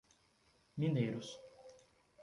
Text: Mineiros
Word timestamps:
Mineiros 0.77 1.37